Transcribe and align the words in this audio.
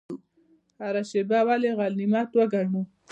هره 0.81 1.03
شیبه 1.09 1.39
ولې 1.47 1.71
غنیمت 1.79 2.29
وګڼو؟ 2.35 2.81